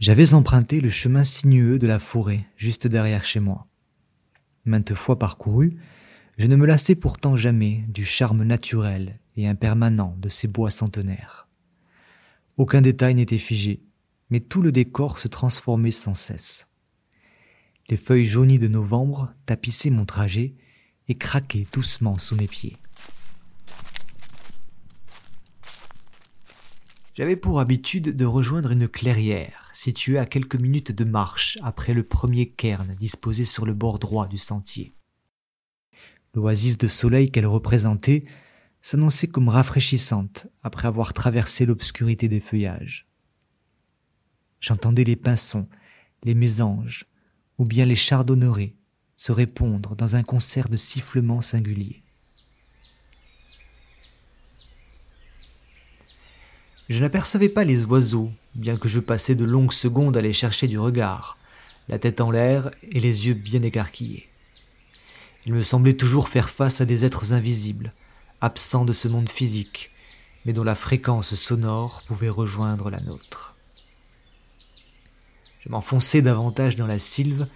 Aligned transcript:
J'avais 0.00 0.32
emprunté 0.32 0.80
le 0.80 0.88
chemin 0.88 1.24
sinueux 1.24 1.78
de 1.78 1.86
la 1.86 1.98
forêt 1.98 2.46
juste 2.56 2.86
derrière 2.86 3.26
chez 3.26 3.38
moi. 3.38 3.66
Maintes 4.64 4.94
fois 4.94 5.18
parcouru, 5.18 5.76
je 6.38 6.46
ne 6.46 6.56
me 6.56 6.64
lassais 6.64 6.94
pourtant 6.94 7.36
jamais 7.36 7.84
du 7.86 8.06
charme 8.06 8.42
naturel 8.44 9.20
et 9.36 9.46
impermanent 9.46 10.16
de 10.18 10.30
ces 10.30 10.48
bois 10.48 10.70
centenaires. 10.70 11.48
Aucun 12.56 12.80
détail 12.80 13.14
n'était 13.14 13.36
figé, 13.36 13.82
mais 14.30 14.40
tout 14.40 14.62
le 14.62 14.72
décor 14.72 15.18
se 15.18 15.28
transformait 15.28 15.90
sans 15.90 16.14
cesse. 16.14 16.68
Les 17.90 17.98
feuilles 17.98 18.24
jaunies 18.24 18.58
de 18.58 18.68
novembre 18.68 19.34
tapissaient 19.44 19.90
mon 19.90 20.06
trajet 20.06 20.54
et 21.08 21.14
craquaient 21.14 21.66
doucement 21.74 22.16
sous 22.16 22.36
mes 22.36 22.48
pieds. 22.48 22.78
J'avais 27.14 27.36
pour 27.36 27.60
habitude 27.60 28.16
de 28.16 28.24
rejoindre 28.24 28.70
une 28.70 28.88
clairière 28.88 29.59
située 29.80 30.18
à 30.18 30.26
quelques 30.26 30.56
minutes 30.56 30.92
de 30.92 31.04
marche 31.04 31.56
après 31.62 31.94
le 31.94 32.02
premier 32.02 32.50
cairn 32.50 32.94
disposé 32.96 33.46
sur 33.46 33.64
le 33.64 33.72
bord 33.72 33.98
droit 33.98 34.28
du 34.28 34.36
sentier. 34.36 34.92
L'oasis 36.34 36.76
de 36.76 36.86
soleil 36.86 37.30
qu'elle 37.30 37.46
représentait 37.46 38.24
s'annonçait 38.82 39.28
comme 39.28 39.48
rafraîchissante 39.48 40.48
après 40.62 40.86
avoir 40.86 41.14
traversé 41.14 41.64
l'obscurité 41.64 42.28
des 42.28 42.40
feuillages. 42.40 43.08
J'entendais 44.60 45.04
les 45.04 45.16
pinsons, 45.16 45.66
les 46.24 46.34
mésanges, 46.34 47.06
ou 47.56 47.64
bien 47.64 47.86
les 47.86 47.94
chardonnerets 47.94 48.74
se 49.16 49.32
répondre 49.32 49.96
dans 49.96 50.14
un 50.14 50.22
concert 50.22 50.68
de 50.68 50.76
sifflements 50.76 51.40
singuliers. 51.40 52.04
Je 56.90 57.00
n'apercevais 57.00 57.48
pas 57.48 57.62
les 57.62 57.84
oiseaux, 57.84 58.32
bien 58.56 58.76
que 58.76 58.88
je 58.88 58.98
passais 58.98 59.36
de 59.36 59.44
longues 59.44 59.72
secondes 59.72 60.16
à 60.16 60.20
les 60.20 60.32
chercher 60.32 60.66
du 60.66 60.76
regard, 60.76 61.38
la 61.88 62.00
tête 62.00 62.20
en 62.20 62.32
l'air 62.32 62.72
et 62.90 62.98
les 62.98 63.28
yeux 63.28 63.34
bien 63.34 63.62
écarquillés. 63.62 64.26
Ils 65.46 65.54
me 65.54 65.62
semblaient 65.62 65.94
toujours 65.94 66.28
faire 66.28 66.50
face 66.50 66.80
à 66.80 66.84
des 66.84 67.04
êtres 67.04 67.32
invisibles, 67.32 67.92
absents 68.40 68.84
de 68.84 68.92
ce 68.92 69.06
monde 69.06 69.28
physique, 69.28 69.92
mais 70.44 70.52
dont 70.52 70.64
la 70.64 70.74
fréquence 70.74 71.36
sonore 71.36 72.02
pouvait 72.08 72.28
rejoindre 72.28 72.90
la 72.90 72.98
nôtre. 72.98 73.54
Je 75.60 75.68
m'enfonçais 75.68 76.22
davantage 76.22 76.74
dans 76.74 76.88
la 76.88 76.98
sylve, 76.98 77.46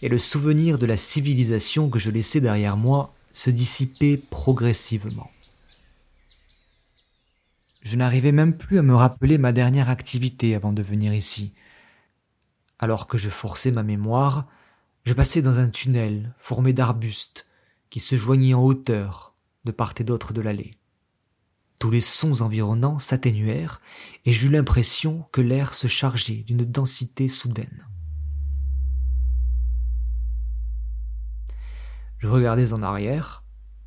et 0.00 0.08
le 0.08 0.18
souvenir 0.18 0.78
de 0.78 0.86
la 0.86 0.96
civilisation 0.96 1.90
que 1.90 1.98
je 1.98 2.10
laissais 2.10 2.40
derrière 2.40 2.78
moi 2.78 3.12
se 3.34 3.50
dissipait 3.50 4.16
progressivement. 4.16 5.30
Je 7.88 7.96
n'arrivais 7.96 8.32
même 8.32 8.54
plus 8.54 8.76
à 8.78 8.82
me 8.82 8.94
rappeler 8.94 9.38
ma 9.38 9.50
dernière 9.50 9.88
activité 9.88 10.54
avant 10.54 10.74
de 10.74 10.82
venir 10.82 11.14
ici. 11.14 11.54
Alors 12.78 13.06
que 13.06 13.16
je 13.16 13.30
forçais 13.30 13.70
ma 13.70 13.82
mémoire, 13.82 14.46
je 15.04 15.14
passais 15.14 15.40
dans 15.40 15.58
un 15.58 15.70
tunnel 15.70 16.34
formé 16.36 16.74
d'arbustes 16.74 17.46
qui 17.88 18.00
se 18.00 18.16
joignaient 18.16 18.52
en 18.52 18.62
hauteur 18.62 19.34
de 19.64 19.72
part 19.72 19.94
et 19.96 20.04
d'autre 20.04 20.34
de 20.34 20.42
l'allée. 20.42 20.76
Tous 21.78 21.90
les 21.90 22.02
sons 22.02 22.42
environnants 22.42 22.98
s'atténuèrent 22.98 23.80
et 24.26 24.32
j'eus 24.32 24.50
l'impression 24.50 25.24
que 25.32 25.40
l'air 25.40 25.72
se 25.72 25.86
chargeait 25.86 26.44
d'une 26.46 26.66
densité 26.66 27.26
soudaine. 27.26 27.86
Je 32.18 32.26
regardais 32.26 32.74
en 32.74 32.82
arrière, 32.82 33.44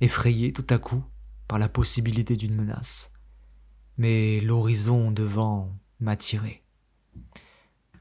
effrayé 0.00 0.54
tout 0.54 0.66
à 0.70 0.78
coup 0.78 1.04
par 1.46 1.58
la 1.58 1.68
possibilité 1.68 2.36
d'une 2.36 2.56
menace 2.56 3.12
mais 3.98 4.40
l'horizon 4.40 5.10
devant 5.10 5.76
m'attirait. 6.00 6.62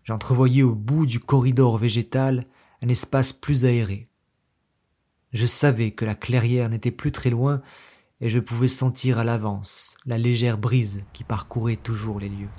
J'entrevoyais 0.04 0.64
au 0.64 0.76
bout 0.76 1.06
du 1.06 1.20
corridor 1.20 1.78
végétal 1.78 2.48
un 2.82 2.88
espace 2.88 3.34
plus 3.34 3.66
aéré. 3.66 4.10
Je 5.32 5.46
savais 5.46 5.92
que 5.92 6.06
la 6.06 6.16
clairière 6.16 6.70
n'était 6.70 6.92
plus 6.92 7.12
très 7.12 7.30
loin 7.30 7.62
et 8.20 8.30
je 8.30 8.40
pouvais 8.40 8.68
sentir 8.68 9.20
à 9.20 9.24
l'avance 9.24 9.96
la 10.06 10.18
légère 10.18 10.58
brise 10.58 11.04
qui 11.14 11.24
parcourait 11.24 11.76
toujours 11.76 12.20
les 12.20 12.30
lieux. 12.30 12.50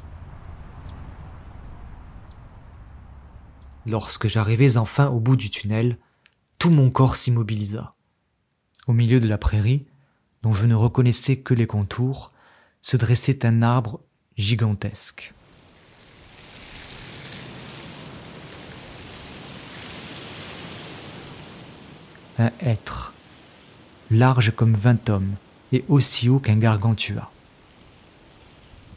Lorsque 3.84 4.28
j'arrivais 4.28 4.76
enfin 4.76 5.08
au 5.08 5.18
bout 5.18 5.36
du 5.36 5.50
tunnel, 5.50 5.98
tout 6.58 6.70
mon 6.70 6.90
corps 6.90 7.16
s'immobilisa. 7.16 7.96
Au 8.86 8.92
milieu 8.92 9.18
de 9.18 9.26
la 9.28 9.38
prairie, 9.38 9.86
dont 10.42 10.54
je 10.54 10.66
ne 10.66 10.74
reconnaissais 10.74 11.40
que 11.40 11.54
les 11.54 11.66
contours, 11.66 12.32
se 12.82 12.96
dressait 12.96 13.46
un 13.46 13.62
arbre 13.62 14.00
gigantesque. 14.36 15.32
Un 22.38 22.50
être, 22.60 23.12
large 24.10 24.52
comme 24.56 24.74
vingt 24.74 25.08
hommes 25.08 25.36
et 25.70 25.84
aussi 25.88 26.28
haut 26.28 26.40
qu'un 26.40 26.56
gargantua. 26.56 27.30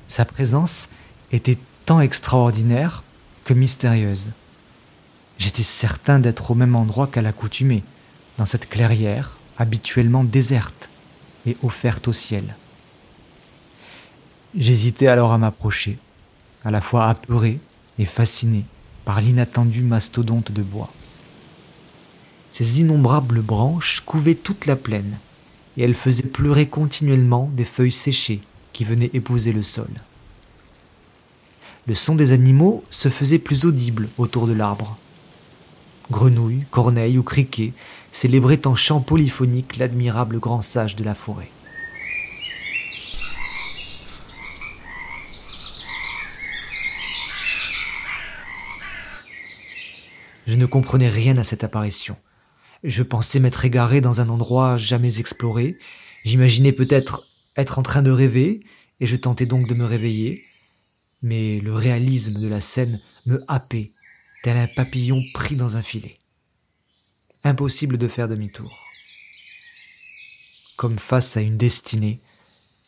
Sa 0.08 0.26
présence 0.26 0.90
était 1.32 1.58
tant 1.86 2.02
extraordinaire 2.02 3.04
que 3.44 3.54
mystérieuse. 3.54 4.32
J'étais 5.38 5.64
certain 5.64 6.20
d'être 6.20 6.52
au 6.52 6.56
même 6.56 6.76
endroit 6.76 7.08
qu'à 7.08 7.22
l'accoutumée, 7.22 7.84
dans 8.38 8.46
cette 8.46 8.68
clairière 8.68 9.38
habituellement 9.58 10.24
déserte 10.24 10.90
et 11.46 11.56
offerte 11.62 12.08
au 12.08 12.14
ciel. 12.14 12.56
J'hésitais 14.58 15.08
alors 15.08 15.34
à 15.34 15.38
m'approcher, 15.38 15.98
à 16.64 16.72
la 16.72 16.80
fois 16.80 17.10
apeuré 17.10 17.60
et 18.00 18.06
fasciné 18.06 18.64
par 19.04 19.20
l'inattendu 19.20 19.84
mastodonte 19.84 20.54
de 20.54 20.62
bois. 20.62 20.92
Ces 22.48 22.80
innombrables 22.80 23.42
branches 23.42 24.02
couvaient 24.06 24.36
toute 24.36 24.66
la 24.66 24.78
plaine, 24.78 25.18
et 25.76 25.84
elles 25.84 25.94
faisaient 25.94 26.24
pleurer 26.24 26.68
continuellement 26.68 27.50
des 27.54 27.66
feuilles 27.66 27.92
séchées 27.92 28.40
qui 28.72 28.86
venaient 28.86 29.10
épouser 29.14 29.52
le 29.52 29.62
sol. 29.62 29.90
Le 31.86 31.94
son 31.96 32.16
des 32.16 32.32
animaux 32.32 32.84
se 32.90 33.10
faisait 33.10 33.40
plus 33.40 33.66
audible 33.66 34.08
autour 34.18 34.48
de 34.48 34.54
l'arbre. 34.54 34.98
Grenouilles, 36.10 36.64
corneilles 36.72 37.18
ou 37.18 37.24
criquets 37.24 37.74
célébraient 38.14 38.66
en 38.68 38.76
chant 38.76 39.02
polyphonique 39.02 39.76
l'admirable 39.76 40.40
grand 40.40 40.62
sage 40.62 40.96
de 40.96 41.04
la 41.04 41.14
forêt. 41.14 41.50
Je 50.46 50.56
ne 50.56 50.66
comprenais 50.66 51.10
rien 51.10 51.38
à 51.38 51.44
cette 51.44 51.64
apparition. 51.64 52.18
Je 52.84 53.04
pensais 53.04 53.40
m'être 53.40 53.66
égaré 53.66 54.00
dans 54.00 54.22
un 54.22 54.30
endroit 54.30 54.78
jamais 54.78 55.20
exploré. 55.20 55.80
J'imaginais 56.24 56.72
peut-être 56.72 57.28
être 57.58 57.80
en 57.80 57.84
train 57.84 58.04
de 58.04 58.12
rêver, 58.12 58.64
et 59.00 59.08
je 59.08 59.16
tentais 59.16 59.46
donc 59.46 59.68
de 59.68 59.74
me 59.74 59.86
réveiller. 59.86 60.46
Mais 61.22 61.60
le 61.60 61.74
réalisme 61.74 62.40
de 62.40 62.48
la 62.48 62.62
scène 62.62 63.02
me 63.26 63.44
happait, 63.48 63.92
tel 64.44 64.58
un 64.58 64.68
papillon 64.68 65.24
pris 65.34 65.56
dans 65.56 65.78
un 65.78 65.82
filet. 65.82 66.20
Impossible 67.44 67.98
de 67.98 68.08
faire 68.08 68.28
demi-tour. 68.28 68.80
Comme 70.78 71.00
face 71.00 71.38
à 71.38 71.42
une 71.42 71.58
destinée, 71.58 72.22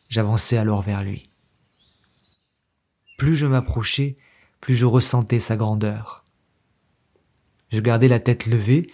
j'avançais 0.09 0.57
alors 0.57 0.83
vers 0.83 1.03
lui. 1.03 1.29
Plus 3.17 3.35
je 3.35 3.47
m'approchais, 3.47 4.17
plus 4.61 4.75
je 4.75 4.85
ressentais 4.85 5.39
sa 5.39 5.55
grandeur. 5.55 6.26
Je 7.69 7.79
gardai 7.79 8.07
la 8.07 8.19
tête 8.19 8.45
levée 8.45 8.87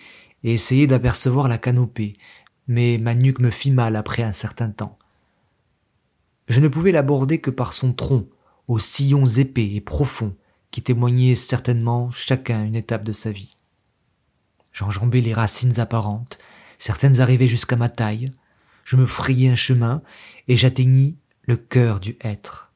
et 0.44 0.54
essayai 0.54 0.88
d'apercevoir 0.88 1.48
la 1.48 1.58
canopée, 1.58 2.18
mais 2.68 2.98
ma 2.98 3.16
nuque 3.16 3.40
me 3.40 3.52
fit 3.52 3.72
mal 3.72 3.96
après 3.96 4.24
un 4.24 4.32
certain 4.32 4.70
temps. 4.70 4.98
Je 6.48 6.60
ne 6.60 6.68
pouvais 6.68 6.92
l'aborder 6.92 7.40
que 7.40 7.52
par 7.52 7.74
son 7.74 7.94
tronc, 7.94 8.28
aux 8.68 8.80
sillons 8.80 9.28
épais 9.28 9.74
et 9.74 9.82
profonds, 9.82 10.36
qui 10.72 10.82
témoignaient 10.82 11.36
certainement 11.36 12.10
chacun 12.12 12.66
une 12.66 12.76
étape 12.76 13.04
de 13.04 13.12
sa 13.12 13.32
vie. 13.32 13.56
J'enjambais 14.72 15.22
les 15.22 15.34
racines 15.34 15.80
apparentes, 15.80 16.40
certaines 16.78 17.22
arrivaient 17.22 17.48
jusqu'à 17.48 17.76
ma 17.76 17.90
taille, 17.90 18.32
je 18.84 18.96
me 18.96 19.06
frayai 19.06 19.50
un 19.50 19.56
chemin, 19.56 20.02
et 20.48 20.58
j'atteignis 20.58 21.18
le 21.44 21.58
cœur 21.58 22.00
du 22.00 22.18
être. 22.22 22.74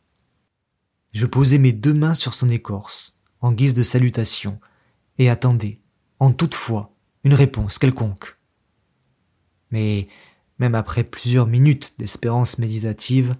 Je 1.11 1.25
posai 1.25 1.57
mes 1.57 1.73
deux 1.73 1.94
mains 1.94 2.13
sur 2.13 2.33
son 2.33 2.49
écorce, 2.49 3.17
en 3.41 3.51
guise 3.51 3.73
de 3.73 3.83
salutation, 3.83 4.59
et 5.17 5.29
attendais, 5.29 5.79
en 6.19 6.31
toutefois 6.31 6.93
une 7.23 7.33
réponse 7.33 7.79
quelconque. 7.79 8.37
Mais 9.71 10.07
même 10.59 10.75
après 10.75 11.03
plusieurs 11.03 11.47
minutes 11.47 11.95
d'espérance 11.97 12.57
méditative, 12.57 13.35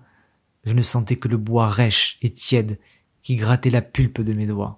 je 0.64 0.74
ne 0.74 0.84
sentais 0.84 1.16
que 1.16 1.28
le 1.28 1.38
bois 1.38 1.70
rêche 1.70 2.18
et 2.22 2.32
tiède 2.32 2.80
qui 3.22 3.36
grattait 3.36 3.70
la 3.70 3.82
pulpe 3.82 4.22
de 4.22 4.34
mes 4.34 4.46
doigts. 4.46 4.78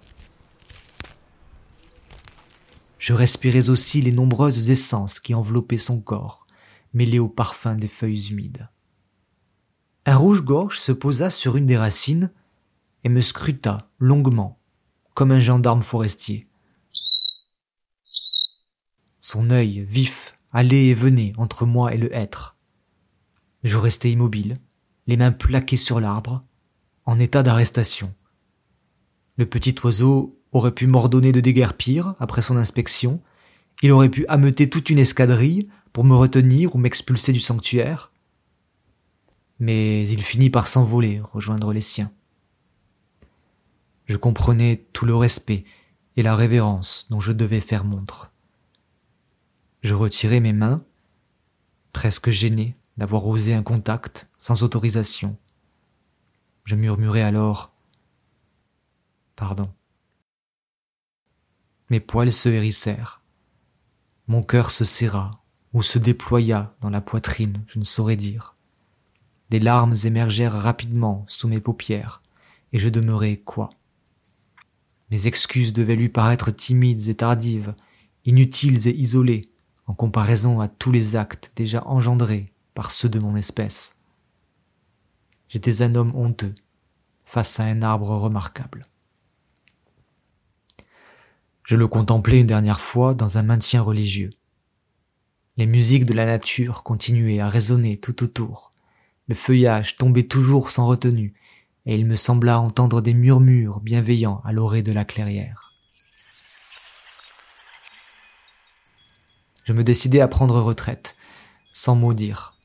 Je 2.99 3.13
respirais 3.13 3.69
aussi 3.69 4.01
les 4.01 4.11
nombreuses 4.11 4.69
essences 4.69 5.19
qui 5.19 5.33
enveloppaient 5.33 5.77
son 5.77 6.01
corps, 6.01 6.45
mêlées 6.93 7.19
au 7.19 7.29
parfum 7.29 7.75
des 7.75 7.87
feuilles 7.87 8.29
humides. 8.29 8.67
Un 10.05 10.17
rouge-gorge 10.17 10.79
se 10.79 10.91
posa 10.91 11.29
sur 11.29 11.55
une 11.55 11.65
des 11.65 11.77
racines 11.77 12.31
et 13.03 13.09
me 13.09 13.21
scruta 13.21 13.89
longuement, 13.99 14.59
comme 15.13 15.31
un 15.31 15.39
gendarme 15.39 15.83
forestier. 15.83 16.48
Son 19.21 19.49
œil 19.49 19.85
vif 19.89 20.37
allait 20.51 20.87
et 20.87 20.93
venait 20.93 21.33
entre 21.37 21.65
moi 21.65 21.93
et 21.93 21.97
le 21.97 22.13
hêtre. 22.15 22.55
Je 23.63 23.77
restais 23.77 24.11
immobile, 24.11 24.57
les 25.07 25.17
mains 25.17 25.31
plaquées 25.31 25.77
sur 25.77 25.99
l'arbre, 25.99 26.43
en 27.05 27.19
état 27.19 27.43
d'arrestation. 27.43 28.13
Le 29.35 29.45
petit 29.45 29.75
oiseau 29.83 30.39
aurait 30.51 30.73
pu 30.73 30.87
m'ordonner 30.87 31.31
de 31.31 31.41
déguerpir 31.41 32.15
après 32.19 32.41
son 32.41 32.57
inspection, 32.57 33.21
il 33.81 33.91
aurait 33.91 34.09
pu 34.09 34.25
ameuter 34.27 34.69
toute 34.69 34.89
une 34.89 34.99
escadrille 34.99 35.69
pour 35.93 36.03
me 36.03 36.15
retenir 36.15 36.75
ou 36.75 36.77
m'expulser 36.77 37.33
du 37.33 37.39
sanctuaire. 37.39 38.11
Mais 39.59 40.07
il 40.07 40.21
finit 40.21 40.49
par 40.49 40.67
s'envoler, 40.67 41.21
rejoindre 41.21 41.73
les 41.73 41.81
siens. 41.81 42.11
Je 44.05 44.17
comprenais 44.17 44.85
tout 44.93 45.05
le 45.05 45.15
respect 45.15 45.65
et 46.17 46.23
la 46.23 46.35
révérence 46.35 47.07
dont 47.09 47.19
je 47.19 47.31
devais 47.31 47.61
faire 47.61 47.85
montre. 47.85 48.31
Je 49.81 49.93
retirai 49.93 50.39
mes 50.39 50.53
mains, 50.53 50.83
presque 51.93 52.29
gêné 52.29 52.75
d'avoir 52.97 53.25
osé 53.25 53.53
un 53.53 53.63
contact 53.63 54.29
sans 54.37 54.63
autorisation. 54.63 55.37
Je 56.65 56.75
murmurai 56.75 57.21
alors 57.21 57.71
Pardon. 59.35 59.69
Mes 61.89 62.01
poils 62.01 62.33
se 62.33 62.49
hérissèrent. 62.49 63.21
Mon 64.27 64.43
cœur 64.43 64.69
se 64.69 64.83
serra 64.83 65.41
ou 65.71 65.81
se 65.81 65.97
déploya 65.97 66.75
dans 66.81 66.89
la 66.89 66.99
poitrine, 66.99 67.63
je 67.67 67.79
ne 67.79 67.85
saurais 67.85 68.17
dire. 68.17 68.55
Des 69.49 69.59
larmes 69.59 69.95
émergèrent 70.03 70.53
rapidement 70.53 71.25
sous 71.29 71.47
mes 71.47 71.61
paupières, 71.61 72.21
et 72.73 72.79
je 72.79 72.89
demeurai 72.89 73.37
quoi? 73.39 73.69
Mes 75.09 75.25
excuses 75.25 75.73
devaient 75.73 75.95
lui 75.95 76.09
paraître 76.09 76.51
timides 76.51 77.07
et 77.07 77.15
tardives, 77.15 77.73
inutiles 78.25 78.87
et 78.87 78.93
isolées, 78.93 79.49
en 79.89 79.95
comparaison 79.95 80.61
à 80.61 80.67
tous 80.67 80.91
les 80.91 81.15
actes 81.15 81.51
déjà 81.55 81.83
engendrés 81.87 82.53
par 82.75 82.91
ceux 82.91 83.09
de 83.09 83.17
mon 83.17 83.35
espèce. 83.35 83.99
J'étais 85.47 85.81
un 85.81 85.95
homme 85.95 86.15
honteux, 86.15 86.53
face 87.25 87.59
à 87.59 87.63
un 87.63 87.81
arbre 87.81 88.15
remarquable. 88.15 88.87
Je 91.63 91.75
le 91.75 91.87
contemplais 91.87 92.39
une 92.39 92.45
dernière 92.45 92.81
fois 92.81 93.15
dans 93.15 93.39
un 93.39 93.43
maintien 93.43 93.81
religieux. 93.81 94.29
Les 95.57 95.65
musiques 95.65 96.05
de 96.05 96.13
la 96.13 96.25
nature 96.25 96.83
continuaient 96.83 97.39
à 97.39 97.49
résonner 97.49 97.97
tout 97.97 98.23
autour. 98.23 98.73
Le 99.27 99.33
feuillage 99.33 99.95
tombait 99.95 100.27
toujours 100.27 100.69
sans 100.69 100.85
retenue, 100.85 101.33
et 101.87 101.95
il 101.95 102.05
me 102.05 102.15
sembla 102.15 102.59
entendre 102.59 103.01
des 103.01 103.15
murmures 103.15 103.79
bienveillants 103.79 104.43
à 104.45 104.53
l'orée 104.53 104.83
de 104.83 104.91
la 104.91 105.03
clairière. 105.03 105.68
Je 109.69 109.73
me 109.75 109.83
décidai 109.83 110.19
à 110.19 110.27
prendre 110.27 110.59
retraite, 110.59 111.15
sans 111.71 111.95
mot 111.95 112.15
dire. 112.15 112.55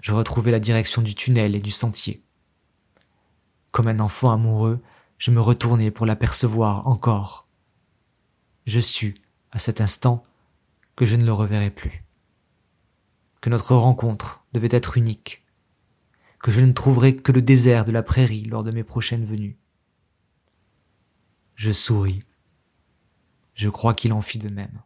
Je 0.00 0.14
retrouvai 0.14 0.50
la 0.50 0.58
direction 0.58 1.02
du 1.02 1.14
tunnel 1.14 1.54
et 1.54 1.60
du 1.60 1.70
sentier. 1.70 2.24
Comme 3.70 3.88
un 3.88 4.00
enfant 4.00 4.30
amoureux, 4.30 4.82
je 5.18 5.30
me 5.30 5.42
retournai 5.42 5.90
pour 5.90 6.06
l'apercevoir 6.06 6.86
encore. 6.86 7.46
Je 8.64 8.80
sus, 8.80 9.16
à 9.52 9.58
cet 9.58 9.82
instant, 9.82 10.24
que 10.96 11.04
je 11.04 11.14
ne 11.14 11.26
le 11.26 11.32
reverrai 11.34 11.70
plus, 11.70 12.06
que 13.42 13.50
notre 13.50 13.76
rencontre 13.76 14.46
devait 14.54 14.68
être 14.74 14.96
unique, 14.96 15.44
que 16.42 16.52
je 16.52 16.62
ne 16.62 16.72
trouverais 16.72 17.16
que 17.16 17.32
le 17.32 17.42
désert 17.42 17.84
de 17.84 17.92
la 17.92 18.02
prairie 18.02 18.46
lors 18.46 18.64
de 18.64 18.70
mes 18.70 18.82
prochaines 18.82 19.26
venues. 19.26 19.58
Je 21.54 21.70
souris. 21.70 22.22
Je 23.52 23.68
crois 23.68 23.92
qu'il 23.92 24.14
en 24.14 24.22
fit 24.22 24.38
de 24.38 24.48
même. 24.48 24.80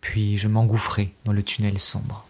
Puis 0.00 0.38
je 0.38 0.48
m'engouffrai 0.48 1.12
dans 1.24 1.32
le 1.32 1.42
tunnel 1.42 1.78
sombre. 1.80 2.25